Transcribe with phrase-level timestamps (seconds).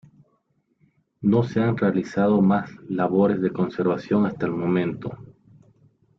[1.21, 5.11] No se han realizado más labores de conservación hasta el momento.